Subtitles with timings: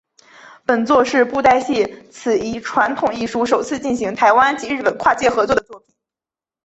[0.65, 5.93] 本作是布袋戏此一传统艺术首次进行台湾及日本跨界合作的作品。